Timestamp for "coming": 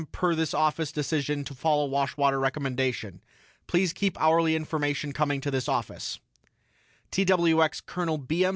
5.13-5.41